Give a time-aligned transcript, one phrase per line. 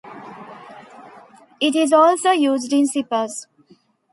[1.59, 3.45] It is also used in zippers.